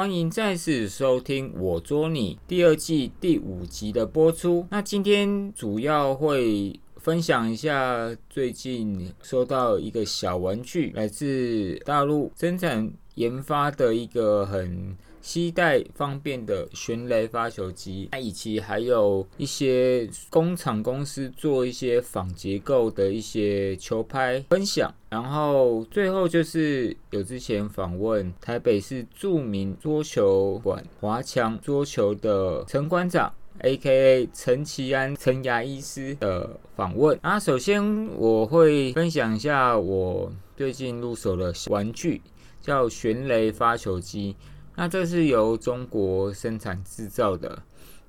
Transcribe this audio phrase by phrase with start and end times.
[0.00, 4.66] 欢迎再次收听我捉你第二季第五集的播出。
[4.70, 14.96] 那今天主要会分享一下最近收到一个小玩具，来自大陆生产研发的一个很。
[15.30, 34.28] 携带方便的旋雷发球机，那以及还有一些工厂公司做一些仿结构的一些球拍分享，然后最后就是有之前访问台北市著名桌球馆华强桌球的陈馆长，A.K.A.
[34.34, 37.16] 陈其安陈牙医师的访问。
[37.22, 42.20] 那首先我会分享一下我最近入手的玩具，
[42.60, 44.34] 叫旋雷发球机。
[44.80, 47.62] 那这是由中国生产制造的，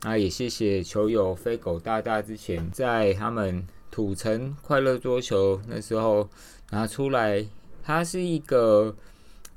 [0.03, 6.29] 那也谢谢球友飞狗大大之前在他们土城快乐桌球那时候
[6.69, 7.45] 拿出来，
[7.83, 8.95] 它是一个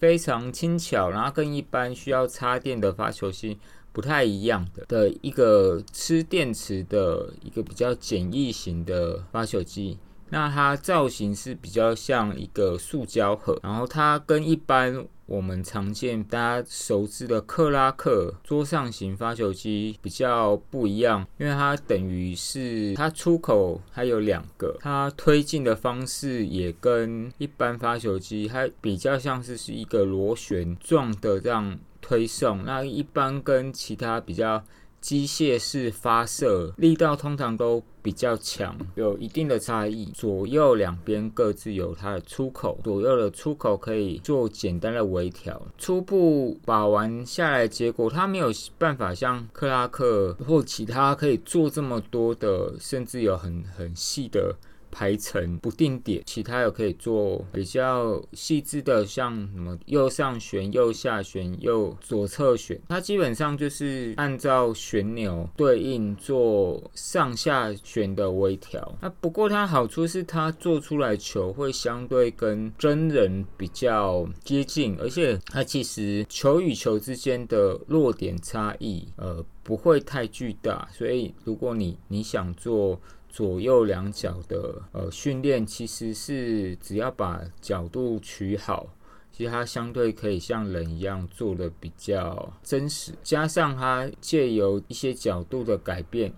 [0.01, 3.57] 非常轻巧，然后跟一般需要插电的发球机
[3.93, 9.97] 不太一样的的一个吃电池的一个比较简易型的发球机。
[10.35, 34.65] 那它造型是比较像一个塑胶盒，然后它跟一般我们常见大家熟知的克拉克桌上型发球机比较不一样，因为它等于是它出口还有两个，它推进的方式也跟一般发球机它比较像是是一个螺旋状的这样推送，那一般跟其他比较。
[35.05, 40.07] 机械式发射力道通常都比较强，有一定的差异。
[40.07, 45.61] 左右两边各自有它的出口，左右的出口可以做简单的微调。
[45.77, 54.57] 初步把玩下来，结果它没有办法像克拉克或其他可以做这么多的，甚至有很很细的。
[54.95, 68.97] 排成不定点，其他有可以做比较细致的，像什么右上旋、右下旋、右左侧旋，它基本上就是按照旋钮对应做上下旋的微调。
[69.01, 80.89] 那不过它好处是它做出来球会相对跟真人比较接近，而且它其实球与球之间的落点差异，呃，不会太巨大。
[80.93, 83.01] 所以如果你你想做。
[83.35, 88.87] 左右两脚的呃训练，其实是只要把角度取好，
[89.33, 93.11] 其实它相对可以像人一样做的比较真实。
[93.25, 96.33] 加上它借由一些角度的改变，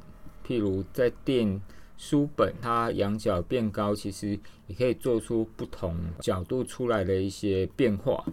[0.49, 1.61] 譬如在垫
[1.99, 4.31] 书本，它仰角变高，其实
[4.67, 8.25] 也可以做出不同角度出来的一些变化。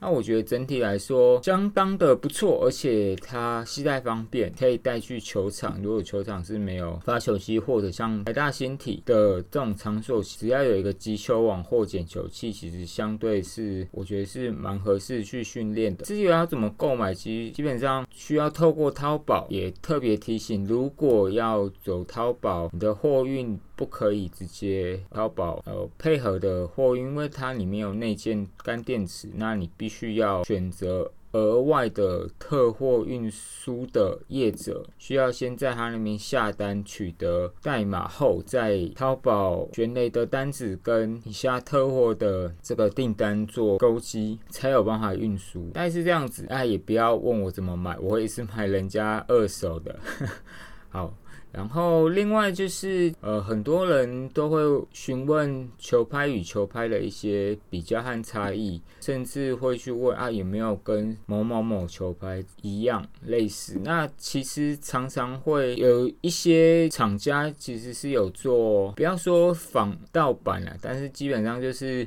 [0.00, 5.80] 那我觉得整体来说相当的不错，而且它携带方便，可以带去球场。
[5.82, 16.04] 如果球场是没有发球机，或者像台大星体的这种场所，只要有一个击球网或捡球器，其实相对是我觉得是蛮合适去训练的。
[16.04, 19.46] 至于要怎么购买，其实基本上需要透过淘宝。
[19.48, 23.58] 也特别提醒，如果要走淘宝，你的货运。
[23.78, 45.70] 不可以直接淘宝呃配合的货运，因为它里面有内建干电池，那你必须要选择额外的特货运输的业者，需要先在他那边下单取得代码后，在淘宝卷内的单子跟以下特货的这个订单做勾稽，才有办法运输。
[45.72, 49.96] 但是这样子，哎，也不要问我怎么买，我也是买人家二手的。
[50.90, 51.14] 好。
[51.50, 54.60] 然后另外就是，呃，很多人都会
[54.92, 63.80] 询问球拍与球拍的一些比较和差异，甚至会去问啊有没有跟某某某球拍一样类似。
[63.82, 72.06] 那其实常常会有一些厂家其实是有做，不要说仿盗版了，但是基本上就是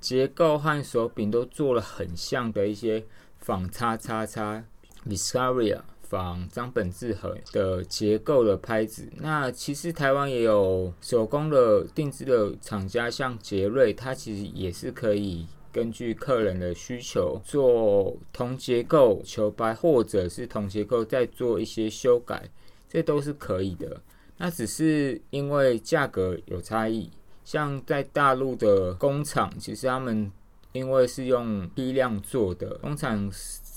[0.00, 3.02] 结构和手柄都做了很像的一些
[3.38, 4.62] 仿叉叉叉
[5.08, 5.80] Discovery。
[6.12, 22.50] 仿张本智和的结构的拍子，那其实台湾也有手工的定制的厂家，像杰瑞，它其实也是可以根据客人的需求做同结构球拍，或者是同结构再做一些修改，
[22.90, 24.02] 这都是可以的。
[24.36, 27.10] 那只是因为价格有差异，
[27.42, 30.30] 像在大陆的工厂，其实他们
[30.72, 33.30] 因为是用批量做的工厂。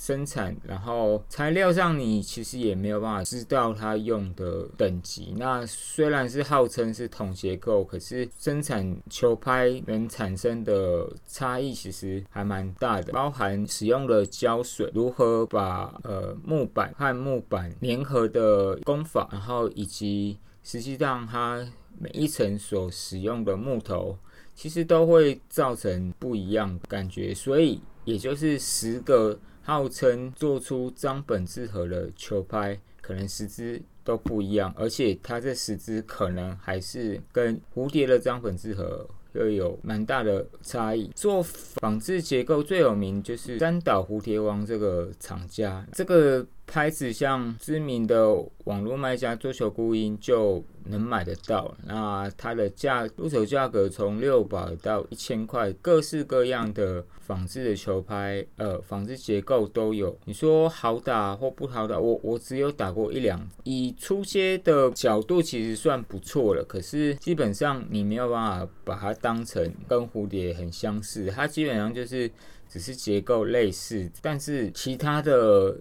[0.06, 5.34] 生产，然后材料上你其实也没有办法知道它用的等级。
[5.36, 21.68] 那虽然是号称是同结构，可是生产球拍能产生的差异其实还蛮大的，包含使用的胶水，如何把呃木板和木板粘合的工法，然后以及实际上它
[21.98, 24.16] 每一层所使用的木头，
[24.56, 27.34] 其实都会造成不一样感觉。
[27.36, 29.38] 所以也就是十个。
[29.68, 39.10] 号称做出张本智和的球拍，可能十支都不一样，而且它这十支可能还是跟蝴蝶的张本智和。
[39.36, 41.12] 又有蛮大的差异。
[41.14, 48.34] 做仿制结构最有名就是三岛蝴蝶王这个厂家，这个拍子像知名的
[48.66, 51.76] 网络卖家桌球孤鹰就能买得到。
[51.86, 57.06] 那它的价入手价格从六百到一千块，各式各样的。
[57.26, 60.16] 仿制的球拍，呃，仿制结构都有。
[60.26, 63.50] 你说好打或不好打，我我只有打过一两。
[63.64, 66.64] 以初阶的角度，其实算不错了。
[66.64, 72.30] 可是基本上你没有办法把它当成跟蝴蝶很相似，它基本上就是
[72.70, 75.76] 只是结构类似，但是其他的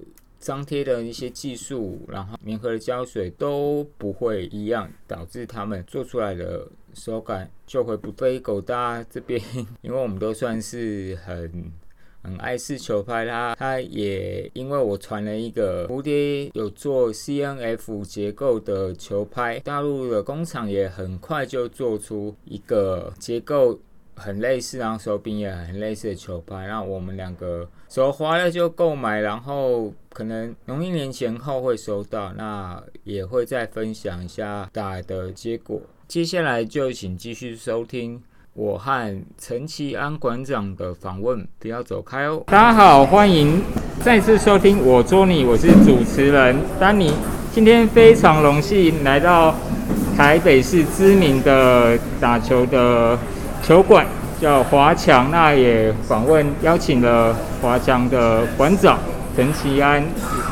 [0.44, 6.68] 张贴的一些技术，然后粘合的胶水都不会一样，导致他们做出来的。
[6.94, 8.38] 手感就会不对。
[8.38, 9.42] 狗大这边，
[9.82, 11.72] 因为我们都算是很
[12.22, 23.80] 很爱试球拍，啦它也因为我传了一个蝴蝶有做 C N F 结构的球拍，大陆的工厂也很快就做出一个结构
[24.16, 35.80] 很类似，然后手柄也很类似的球拍，然后我们两个手滑了就购买，然后可能农历年前后会收到，那也会再分享一下打的结果。
[36.06, 38.22] 接下来就请继续收听
[38.52, 42.44] 我和陈其安馆长的访问，不要走开哦。
[42.46, 43.62] 大家好，欢迎
[44.00, 47.12] 再次收听我捉你，我是主持人丹尼。
[47.52, 49.54] 今天非常荣幸来到
[50.16, 53.18] 台北市知名的打球的
[53.66, 54.06] 球馆，
[54.40, 55.30] 叫华强。
[55.30, 58.98] 那也访问邀请了华强的馆长
[59.34, 60.02] 陈其安，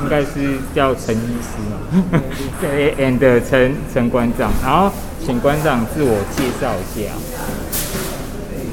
[0.03, 2.23] 应该是叫陈医师嘛？
[2.59, 4.91] 对，and 陈陈馆长，然后。
[5.25, 7.13] 请馆长自我介绍一下。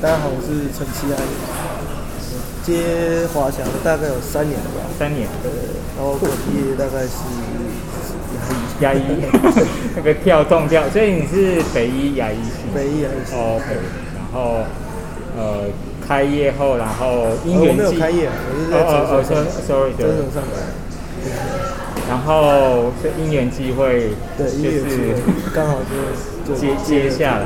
[0.01, 1.21] 大家好，我是陈其安，
[2.65, 4.81] 接华强大概有三年了吧？
[4.97, 5.29] 三年。
[5.43, 5.51] 对，
[5.95, 7.21] 然后毕业大概是
[8.81, 9.29] 牙医，牙医，
[9.95, 12.65] 那个跳动跳，所以你是北医牙医系。
[12.73, 13.35] 北医牙医系。
[13.35, 14.63] OK，然后
[15.37, 15.65] 呃
[16.05, 17.83] 开业后，然后因缘际。
[17.83, 20.43] 我没有开业，我是在诊所上，sorry，诊所上。
[20.49, 20.53] 班。
[22.07, 25.13] 然后是因缘机会，对，就是
[25.53, 25.77] 刚好
[26.47, 27.45] 就接接下来，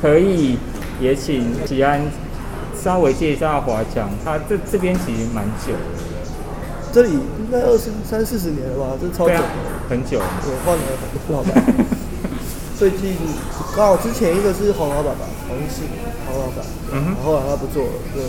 [0.00, 0.56] 可以
[1.00, 2.02] 也请吉安
[2.76, 5.72] 稍微介绍华强，他这这边其实蛮久。
[5.72, 5.78] 的，
[6.92, 9.34] 这里应该二十三四十年了吧，这超久，
[9.88, 10.82] 很久，我换了
[11.30, 11.64] 老板，
[12.78, 13.16] 最近
[13.76, 15.82] 刚好之前一个是黄老板吧，黄是
[16.26, 18.24] 黄老板，嗯哼，后来他不做了，对，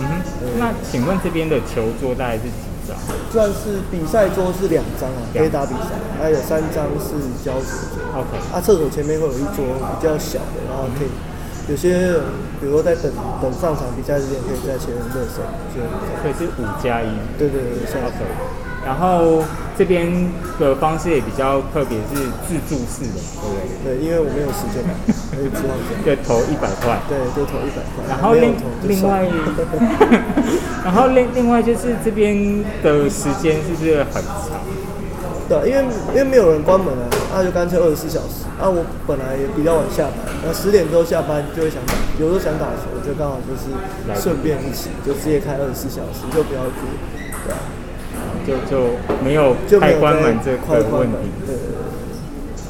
[0.00, 2.96] 嗯哼，那请问这边的球桌大概是几张？
[3.30, 7.12] 算是比赛桌是两张啊，可以打比赛，还有三张是
[7.44, 8.00] 胶水桌。
[8.16, 11.08] OK，啊，厕所前面会有一桌比较小的，然后可以
[11.68, 12.16] 有些
[12.58, 13.12] 比如说在等
[13.42, 15.44] 等上场比赛之前，可以在前面热身。
[15.76, 17.08] 所以是五加一。
[17.38, 18.24] 对对对，下手。
[18.88, 19.44] 然后
[19.76, 20.08] 这边
[20.58, 23.52] 的方式也比较特别，是自助式的，对不
[23.84, 23.98] 对？
[23.98, 24.96] 对，因为我没有时间嘛，
[25.36, 26.96] 没有资金，就投一百块。
[27.06, 28.00] 对，就投一百块。
[28.08, 28.56] 然后另
[28.88, 29.28] 另外，
[30.82, 34.56] 然后另另外就是这边的时间是不是很长？
[35.50, 37.04] 对，因为因为没有人关门啊，
[37.34, 38.48] 那就干脆二十四小时。
[38.58, 43.68] 啊，我本来也比较晚下班，那十点之后下班就会想打，有时候想打球，就刚好就是
[44.18, 46.88] 顺便一起，就直接开二十四小时，就不要租，
[47.44, 47.60] 对啊。
[48.48, 51.16] 就就没有开关门这块问题。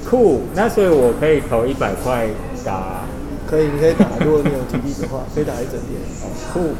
[0.09, 2.27] 酷，那所以我可以投一百块
[2.65, 3.05] 打。
[3.47, 4.05] 可以，你可以打。
[4.21, 5.97] 如果你有体力的话，可以打一整天。
[6.53, 6.77] 酷，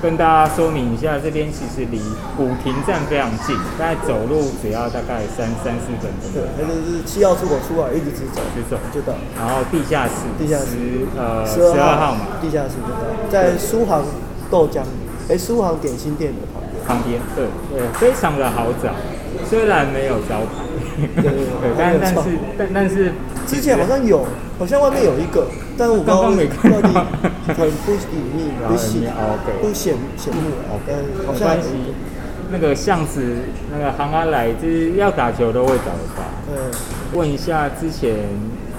[0.00, 2.00] 跟大家说明一下，这边其实离
[2.38, 6.32] 古亭站非常近，大概走路只要大概三三四分钟。
[6.32, 9.12] 对，那就是七号出口出来，一直直走，直走就到。
[9.36, 14.02] 然后地下室，地下室呃十二号嘛，地下室就到，在苏杭
[14.50, 14.80] 豆浆，
[15.28, 16.65] 哎，苏杭点心店的旁边。
[16.86, 18.90] 旁边，对对，非常的好找，
[19.48, 22.20] 虽然没有招牌，对对对，但但是
[22.58, 23.12] 但但是
[23.46, 24.24] 之前好像有，
[24.58, 27.06] 好像外面有一个，但是我刚刚没看到，
[27.48, 29.12] 很不隐秘， 不显
[29.60, 30.50] 不显显目，
[30.88, 31.56] 嗯，好像
[32.50, 33.20] 那个巷子
[33.72, 36.70] 那个行安来就是要打球都会找得到，嗯，
[37.12, 38.14] 问一下之前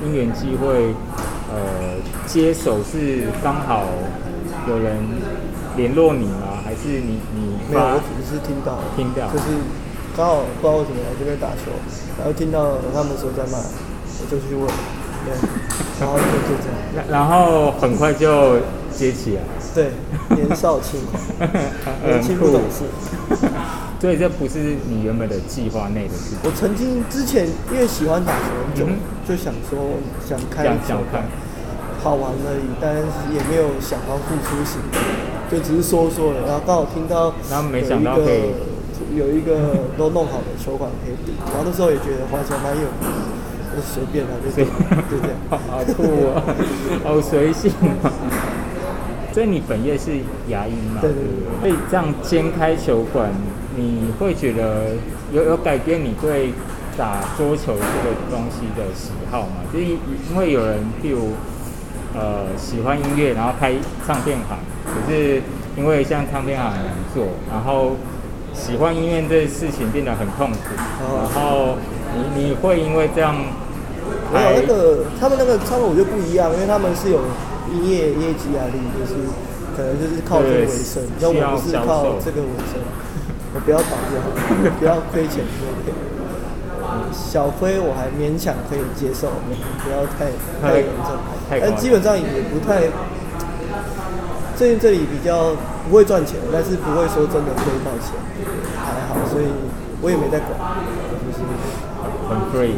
[0.06, 0.94] 因缘机会，
[1.52, 3.84] 呃，接手是刚好
[4.70, 4.96] 有人
[5.76, 6.64] 联络你吗？
[6.64, 9.46] 还是你你没有，我只是听到听到，就是
[10.16, 11.72] 刚好不知道为什么来这边打球，
[12.18, 14.66] 然后听到他们说在骂，我就去问，
[15.26, 15.36] 对，
[16.00, 18.58] 然后就就这样， 然后很快就
[18.92, 19.42] 接起来，
[19.76, 19.92] 对，
[20.36, 21.22] 年少轻狂，
[22.08, 22.86] 年轻不懂事，
[24.00, 26.36] 所以这不是你原本的计划内的事。
[26.44, 28.86] 我曾经之前因为喜欢打球很久，
[29.28, 29.78] 就想说
[30.28, 31.26] 想开，想看，
[32.02, 34.84] 好玩而已，但是也没有想要付出什么。
[35.52, 38.52] 就只是说说的，然后刚好听到，然后没想到可以
[39.16, 43.08] 有一个都弄好的球馆可以顶，然后那时候也觉得环球蛮有名，
[43.76, 44.72] 就随便了，就这样，
[45.10, 45.38] 就这样，
[45.70, 46.44] 好酷啊，
[47.04, 47.72] 好随性
[48.04, 48.12] 啊。
[49.34, 50.12] 所以你本业是
[50.48, 51.00] 牙医嘛？
[51.00, 51.62] 对对对。
[51.62, 53.30] 所以这样兼开球馆，
[53.76, 54.96] 你会觉得
[55.32, 56.54] 有有改变你对
[56.98, 59.62] 打桌球这个东西的喜好吗？
[59.72, 61.34] 就是因为有人譬如
[62.16, 63.76] 呃喜欢音乐，然后开
[64.08, 64.58] 唱片行，
[65.06, 65.42] 可是
[65.78, 67.96] 因为像唱片行很难做，然后
[68.54, 71.76] 喜欢音乐这事情变得很痛苦，然后
[72.16, 73.36] 你你会因为这样，
[74.34, 77.20] 没有那个他们那个唱片我觉得不一样，因为他们是有。
[77.68, 79.28] 营业业绩压力就是，
[79.76, 82.80] 可能就是靠这个为生，要我不是靠这个为生，
[83.52, 84.32] 我不要倒就好，
[84.80, 85.94] 不要亏钱就可以。
[87.12, 89.28] 小亏我还勉强可以接受，
[89.84, 90.32] 不要太
[90.64, 91.20] 太严重。
[91.50, 92.88] 但基本上也不太，
[94.58, 95.54] 最近这里比较
[95.88, 98.18] 不会赚钱，但是不会说真的亏到钱，
[98.74, 99.46] 还好，所以
[100.02, 100.58] 我也没在管，
[101.22, 101.46] 就是
[102.26, 102.74] 很 free。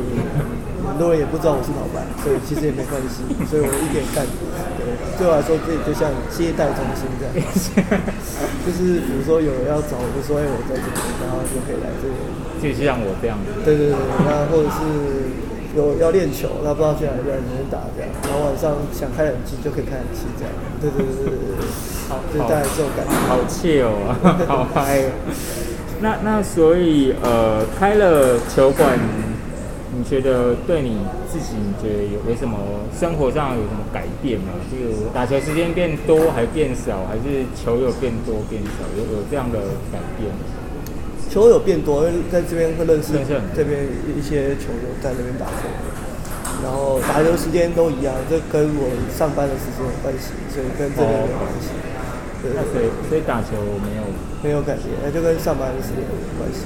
[0.83, 4.27] 很多人也不知道我是老板，所以其实也没关系，所以我一点干。
[4.27, 7.31] 对，对我来说这里就像接待中心这样，
[8.67, 12.19] 就是比如说有人要找，我就说哎我在这里，然后就可以来这里。
[12.59, 13.55] 就像我这样子。
[13.63, 13.95] 对对对，
[14.27, 14.83] 那或者是
[15.75, 20.53] 有要练球，那不知道去哪里能打这样，然后晚上想开冷气就可以开冷气这样。
[20.81, 23.13] 对对对对对就带来这种感觉。
[23.27, 24.15] 好切哦，
[24.47, 25.03] 好 嗨。
[26.01, 28.97] 那那所以呃开了球馆。
[29.91, 30.95] 你觉得对你
[31.27, 32.55] 自己，你觉得有有什么
[32.97, 34.53] 生活上有什么改变吗？
[34.71, 38.85] 就打球时间变多还变少，还是球有变多变少？
[38.95, 39.59] 有有这样的
[39.91, 40.31] 改变？
[41.29, 43.13] 球友变多，因为在这边会认识
[43.55, 43.86] 这边
[44.17, 45.69] 一些球友在那边打球，
[46.65, 51.69] 然后打球时间都一样，这跟我上班的时间有关系，所以跟这边有关系。
[52.41, 54.03] 对所以所以打球没有
[54.41, 56.63] 没有感觉，那就跟上班的时间有关系。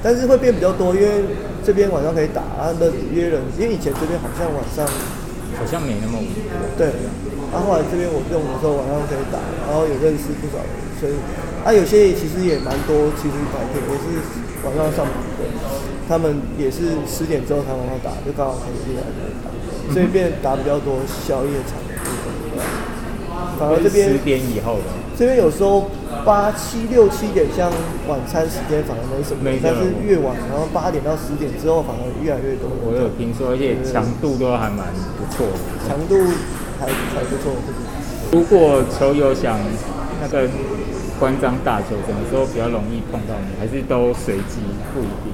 [0.00, 1.26] 但是会变比较多，因为
[1.66, 2.72] 这边晚上可以打然后
[3.12, 4.86] 约人，因为以前这边好像晚上
[5.58, 6.94] 好像没那么无聊对，
[7.50, 11.12] 啊，后来这边我用的时候晚上可以打，然后也认识不少人，所以
[11.64, 14.20] 啊，有些其实也蛮多，其实白天也是
[14.64, 15.44] 晚上上班的，
[16.08, 19.02] 他们也是十点之后才往上打，就刚好可以进来
[19.42, 21.94] 打，所以变打比较多宵夜场的
[23.58, 24.84] 反而这边十点以后的，
[25.18, 25.90] 这边有时候。
[26.22, 27.70] 八七六七点，像
[28.06, 32.68] 晚餐时间反而没什么，但是越晚，然后八点到十点之后反而越来越多。
[32.84, 34.84] 我有听说，而且强度都还蛮
[35.16, 35.56] 不错的。
[35.88, 36.18] 强度
[36.76, 37.56] 还还不错，
[38.32, 39.56] 如果球友想
[40.20, 40.48] 那个
[41.18, 43.56] 关张大球，什么时候比较容易碰到你？
[43.58, 44.60] 还是都随机，
[44.94, 45.32] 不一定。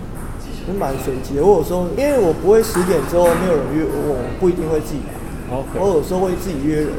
[0.67, 1.39] 是蛮随机。
[1.39, 5.15] 我有时候，因为我不会十点之后没有人约我，不一定会自己来。
[5.79, 6.91] 我有时候会自己约人。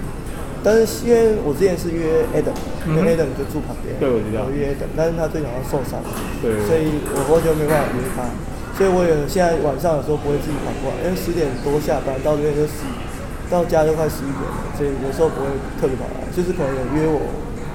[0.63, 2.56] 但是因为我之前是约 Adam，
[2.88, 4.48] 因为 Adam 就住旁边，对，我知道。
[4.48, 6.00] 我约 Adam，但是他最近好像受伤，
[6.39, 8.24] 对，所以我后就没办法约他，
[8.75, 12.84] 所以我也现在晚上有时候不会自己跑过来，因为十点多下班到这边就十，
[13.48, 15.48] 到家就快十一点了，所以有时候不会
[15.79, 17.22] 特别跑来，就是可能有约我，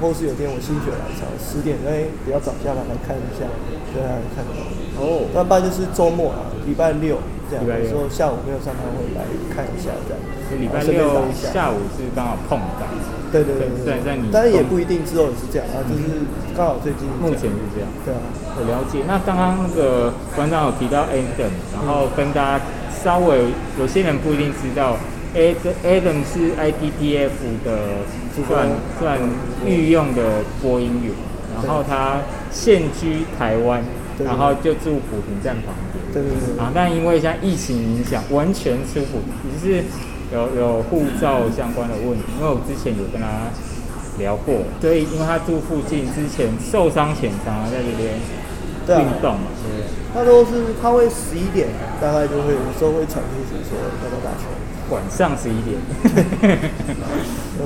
[0.02, 3.47] 或是有天我心血来潮，十点哎比较早下班来看一下，
[3.94, 4.59] 就来看到。
[4.99, 7.62] 哦，那不然就是周末啊，礼拜六这样。
[7.64, 9.23] 有时候下午没有上班会来
[9.54, 10.18] 看一下这样。
[10.59, 12.85] 礼拜六下午是刚好碰到。
[13.30, 14.04] 对对对对。
[14.04, 14.28] 在你。
[14.30, 17.09] 但是也不一定之后也是这样啊，就是刚好最近。
[17.23, 17.88] 目前是这样。
[18.04, 18.21] 对啊。
[18.59, 19.00] 我了解。
[19.09, 22.64] 那刚刚那个馆长有提到 Adam，然后跟大家
[23.02, 24.99] 稍微有些人不一定知道
[25.34, 27.30] ，Adam Adam 是 IPTF
[27.64, 28.04] 的
[28.46, 29.18] 算算
[29.66, 31.12] 御用的播音员，
[31.54, 32.18] 然后他
[32.50, 33.82] 现居台湾。
[34.22, 36.60] 然后就住普平站旁边，对对对。
[36.60, 39.82] 啊，但因为现在疫情影响，完全出不，只是
[40.30, 42.22] 有有护照相关的问题。
[42.38, 43.48] 因为我之前有跟他
[44.18, 48.20] 聊过，所以因为他住附近，之前受伤前常常在这边
[49.00, 49.48] 运动嘛。
[49.64, 49.90] 对。
[50.14, 54.46] 他都是他会十一点大概就会有时候会传讯息说要不要打球。
[54.92, 55.80] 晚上十一点。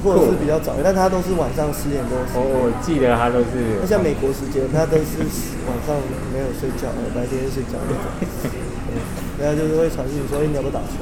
[0.05, 2.15] 或者是比较早，但他都是晚上十点多。
[2.37, 3.81] 哦我记得他都是。
[3.81, 5.25] 那像美国时间，他都是
[5.67, 5.97] 晚上
[6.31, 8.07] 没有睡觉，白天睡觉那种。
[9.41, 11.01] 然后就是会传讯说：“你要不要打球？”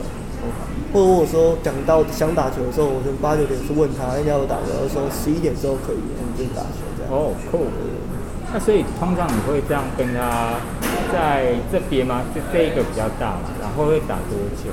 [0.94, 7.10] 或者我说讲到想打球的时候，我就八九点是问他：“你要不要打球？”他说：“十一点之后可以，我们就打球。”这样。
[7.10, 7.66] 哦，酷。
[8.54, 10.54] 那所以通常你会这样跟他
[11.10, 12.22] 在这边吗？
[12.30, 14.70] 就这一个比较大嘛，然后会打多久？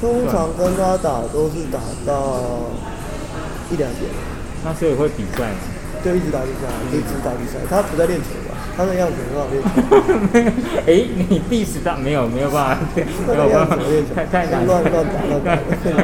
[0.00, 2.40] 通常跟他打都是打到。
[3.68, 4.08] 一两点，
[4.64, 5.58] 那所以会比赛吗？
[6.04, 7.58] 就一直打比赛，一直打比赛。
[7.68, 8.54] 他不在练球吧？
[8.76, 9.66] 他的样子很好练球。
[10.86, 16.02] 哎，你第打没有没有办法，没有办法练球，太 太难，乱乱打乱打，练球。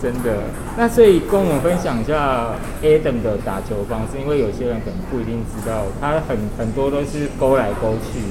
[0.00, 0.44] 真的。
[0.78, 8.22] 那所以跟我们分享一下 Adam 的打球方式，因为有些人可能不一定知道，他很很多都是勾来勾去。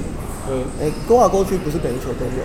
[0.48, 2.40] 呃，哎，勾来勾去不是每一球都有，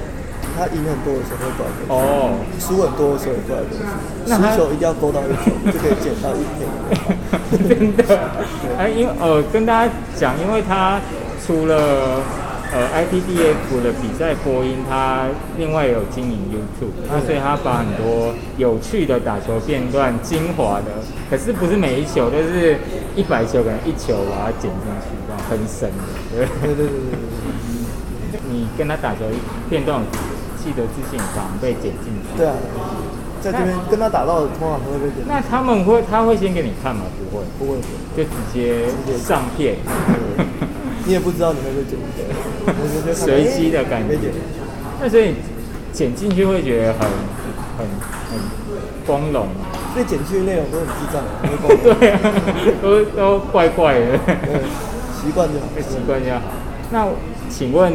[0.56, 3.84] 他赢很多的时候会勾来哦，输很多的时候也过来勾去。
[4.26, 6.66] 那十球一定要勾到一球，就可以捡到一片。
[7.68, 8.20] 真的？
[8.78, 11.00] 哎，因为呃，跟大家讲，因为他
[11.46, 12.22] 除了
[12.74, 20.92] 呃，IPDF 的比赛播音，他另外有经营 YouTube，那所以他把很多有趣的打球片段、精华的，
[21.30, 22.78] 可是不是每一球都是
[23.16, 24.72] 一百球，可能一球把它剪进
[25.04, 26.04] 去，这样很深的。
[26.32, 28.40] 对对对对对。
[28.52, 29.20] 你跟他打球
[29.70, 30.02] 片段，
[30.66, 32.36] 记得自信常被剪进去。
[32.36, 32.56] 对啊，
[33.40, 35.24] 在这边跟他打到的通常都会被剪。
[35.28, 37.04] 那他们会，他会先给你看吗？
[37.30, 37.78] 不会，不会，
[38.18, 38.88] 就直接
[39.20, 39.76] 上片。
[41.06, 42.10] 你也不知道你会不会剪进
[43.06, 44.18] 去，随机的感觉。
[45.00, 45.36] 那所以
[45.94, 47.02] 剪进去会觉得很
[47.78, 47.86] 很
[48.32, 48.40] 很
[49.06, 49.48] 光荣。
[49.94, 51.24] 所以剪进去内容都很智障，
[52.00, 52.20] 对啊，
[52.82, 54.18] 都都怪怪的。
[55.22, 56.42] 习惯就好，习惯就好。
[56.92, 57.08] 那
[57.50, 57.94] 请问，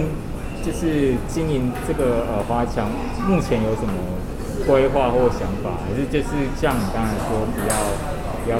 [0.64, 2.88] 就是经营这个呃花墙，
[3.26, 3.92] 目前有什么
[4.66, 5.80] 规划或想法？
[5.84, 6.28] 还是就是
[6.60, 7.74] 像你刚才说，不要
[8.44, 8.56] 不要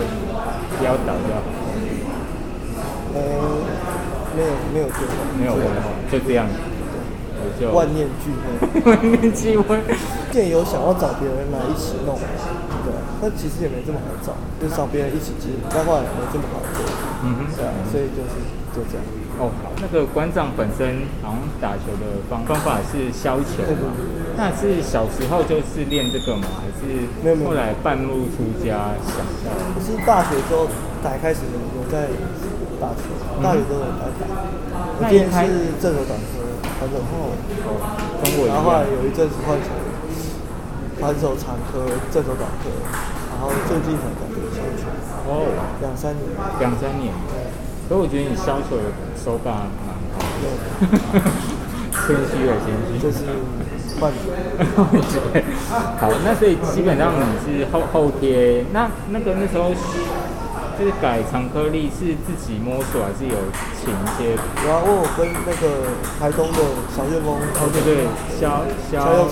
[0.78, 1.37] 不要倒掉？
[3.14, 3.21] 呃。
[4.30, 6.47] 没有没有计划，没有计划，就这样，
[7.59, 8.47] 就万念俱灰。
[8.87, 9.76] 万念俱灰。
[10.30, 12.14] 现有想要找别人来一起弄，
[12.87, 16.87] 对，但其实也没这么好找，就找别人一起接，但后来没这么好做。
[17.25, 18.38] 嗯哼，对，所以就是
[18.71, 19.02] 就这样。
[19.40, 19.49] 哦，
[19.80, 23.97] 那个馆长本身好像打球的方方法是削球嘛？
[24.37, 26.44] 那是小时候就是练这个吗？
[26.61, 27.09] 还是？
[27.42, 29.49] 后来半路出家想到？
[29.80, 30.68] 是大学之后
[31.02, 32.09] 才开始有在。
[32.80, 33.12] 打球，
[33.44, 34.25] 大学都有在打。
[34.73, 36.40] 我今天是正手短科，
[36.80, 37.28] 反手后，
[38.49, 39.68] 然后后来有一阵子换成
[40.96, 42.72] 反手长科、正手短科，
[43.29, 44.88] 然后最近才改成削球。
[45.29, 45.44] 哦，
[45.85, 46.24] 两三年。
[46.57, 47.12] 两三年。
[47.90, 48.85] 所以我觉得你销售的
[49.18, 50.46] 手法蛮好的。
[51.90, 53.03] 谦虚了，谦虚。
[53.03, 53.26] 就是
[53.98, 54.07] 换
[55.98, 59.81] 好，那所以基本上你是后后贴，那那个那时候就。
[60.81, 63.37] 是改长颗粒是自己摸索还是有
[63.76, 64.33] 请一些？
[64.33, 66.59] 有啊，我跟那个台东的
[66.96, 68.09] 小旋风，哦对对，
[68.40, 69.29] 肖肖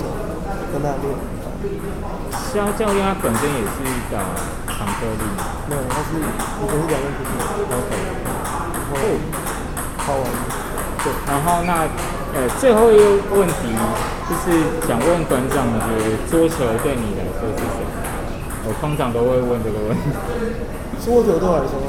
[0.69, 1.09] 跟他练。
[2.53, 3.81] 肖教练他本身也是
[4.13, 4.21] 打
[4.77, 5.25] 长颗粒，
[5.65, 7.41] 没有，他是以前是两面平的。
[7.65, 7.97] OK，
[8.29, 8.38] 然
[11.27, 11.87] 然后那
[12.33, 13.03] 呃最后一个
[13.35, 13.53] 问题
[14.29, 17.87] 就是想问馆长，觉得桌球对你来说是什么？
[18.65, 20.03] 我通常都会问这个问题。
[21.03, 21.79] 桌球对我来说，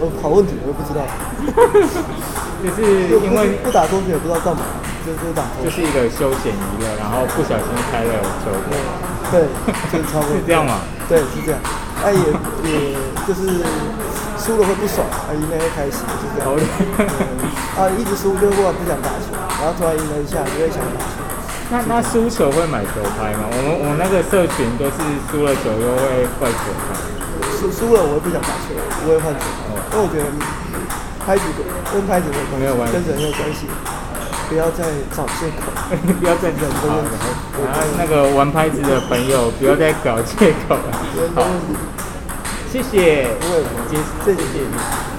[0.00, 1.04] 呃，好问题，我也不知道。
[2.62, 4.62] 就是因为不打桌球也不知道干嘛，
[5.04, 5.44] 就就打。
[5.64, 8.12] 就是一个休闲娱乐，然后不小心开了
[8.44, 8.52] 球
[9.32, 9.48] 对，对，
[9.92, 10.36] 就差不多。
[10.40, 10.80] 是这样嘛？
[11.08, 11.60] 对，是这样。
[12.04, 12.20] 哎，也
[12.68, 12.96] 也
[13.28, 13.60] 就是
[14.40, 16.48] 输了会不爽，啊，赢了会开心，就这样。
[17.76, 21.20] 啊，一直输就忽然不想打球，然后突然赢了一下，就会想打球。
[21.70, 23.46] 那那输球会买球拍吗？
[23.46, 24.96] 我们我们那个社群都是
[25.30, 26.96] 输了球又会换球拍。
[27.60, 28.74] 输输了，我也不想打球，
[29.04, 29.44] 不会换球，
[29.92, 30.26] 因为我觉得
[31.20, 31.44] 拍子
[31.92, 32.26] 跟拍子
[32.58, 33.68] 没有关系，跟人有关系，
[34.48, 35.68] 不要再找借口，
[36.18, 36.88] 不要再忍着。
[37.60, 40.90] 然后那个玩拍子的朋友，不要再搞借口了。
[41.36, 41.44] 好，
[42.70, 43.26] 谢谢，
[43.90, 45.09] 谢谢，谢谢。